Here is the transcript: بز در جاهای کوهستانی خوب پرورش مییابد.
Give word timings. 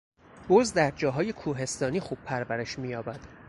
بز 0.49 0.73
در 0.73 0.91
جاهای 0.91 1.33
کوهستانی 1.33 1.99
خوب 1.99 2.17
پرورش 2.25 2.79
مییابد. 2.79 3.19